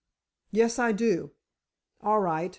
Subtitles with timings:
[0.49, 1.29] "Yes, I do."
[2.01, 2.49] "All right.